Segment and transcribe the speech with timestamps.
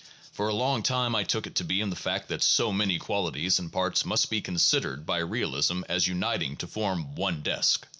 [0.31, 2.97] For a long time I took it to be in the fact that so many
[2.97, 7.85] qualities and parts must be con sidered by realism as uniting to form one desk.